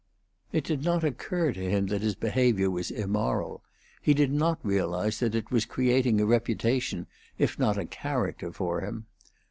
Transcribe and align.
It 0.51 0.63
did 0.63 0.83
not 0.83 1.03
occur 1.03 1.53
to 1.53 1.69
him 1.69 1.85
that 1.89 2.01
his 2.01 2.15
behavior 2.15 2.71
was 2.71 2.89
immoral; 2.89 3.61
he 4.01 4.15
did 4.15 4.31
not 4.33 4.57
realize 4.65 5.19
that 5.19 5.35
it 5.35 5.51
was 5.51 5.63
creating 5.63 6.19
a 6.19 6.25
reputation 6.25 7.05
if 7.37 7.59
not 7.59 7.77
a 7.77 7.85
character 7.85 8.51
for 8.51 8.81
him. 8.81 9.05